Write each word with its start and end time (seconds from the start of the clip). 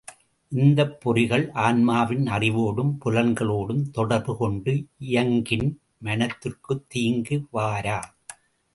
இந்தப் 0.51 0.95
பொறிகள் 1.01 1.51
ஆன்மாவின் 1.57 2.25
அறிவோடும் 2.27 2.99
புலன்களோடும் 3.05 3.83
தொடர்பு 3.91 4.37
கொண்டு 4.37 4.73
இயங்கின் 5.07 5.69
மனத்திற்குத் 6.03 6.85
தீங்கு 6.89 7.47
வாரா! 7.51 7.99